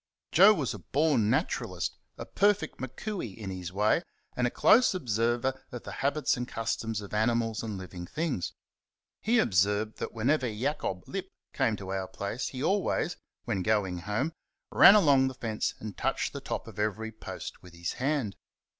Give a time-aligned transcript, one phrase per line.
[0.31, 4.01] Joe was a born naturalist a perfect McCooey in his way,
[4.35, 8.51] and a close observer of the habits and customs of animals and living things.
[9.19, 14.33] He observed that whenever Jacob Lipp came to our place he always, when going home,
[14.71, 18.35] ran along the fence and touched the top of every post with his hand.